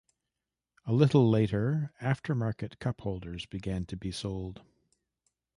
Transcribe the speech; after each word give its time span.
A 0.87 0.93
little 0.93 1.29
later, 1.29 1.93
aftermarket 2.01 2.79
cup 2.79 3.01
holders 3.01 3.45
began 3.45 3.85
to 3.85 3.95
be 3.95 4.09
sold. 4.11 4.63